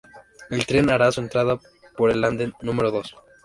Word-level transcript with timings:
El 0.49 0.65
tren 0.65 0.89
hará 0.89 1.11
su 1.11 1.21
entrada 1.21 1.59
por 1.95 2.09
el 2.09 2.23
andén 2.23 2.53
numero 2.63 2.89
dos 2.89 3.15